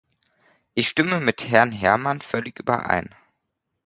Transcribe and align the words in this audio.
Ich 0.73 0.87
stimme 0.87 1.19
mit 1.19 1.47
Herrn 1.51 1.71
Herman 1.71 2.21
völlig 2.21 2.57
überein. 2.57 3.13